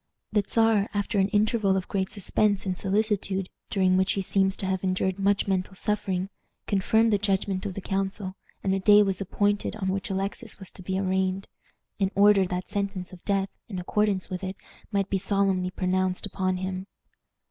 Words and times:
The 0.31 0.43
Czar, 0.49 0.89
after 0.95 1.19
an 1.19 1.27
interval 1.27 1.77
of 1.77 1.87
great 1.87 2.09
suspense 2.09 2.65
and 2.65 2.75
solicitude, 2.75 3.49
during 3.69 3.97
which 3.97 4.13
he 4.13 4.23
seems 4.23 4.55
to 4.55 4.65
have 4.65 4.83
endured 4.83 5.19
much 5.19 5.47
mental 5.47 5.75
suffering, 5.75 6.31
confirmed 6.65 7.13
the 7.13 7.19
judgment 7.19 7.67
of 7.67 7.75
the 7.75 7.81
council, 7.81 8.33
and 8.63 8.73
a 8.73 8.79
day 8.79 9.03
was 9.03 9.21
appointed 9.21 9.75
on 9.75 9.89
which 9.89 10.09
Alexis 10.09 10.57
was 10.57 10.71
to 10.71 10.81
be 10.81 10.97
arraigned, 10.97 11.47
in 11.99 12.09
order 12.15 12.47
that 12.47 12.67
sentence 12.67 13.13
of 13.13 13.23
death, 13.25 13.49
in 13.69 13.77
accordance 13.77 14.27
with 14.27 14.43
it, 14.43 14.55
might 14.91 15.07
be 15.11 15.19
solemnly 15.19 15.69
pronounced 15.69 16.25
upon 16.25 16.57
him. 16.57 16.87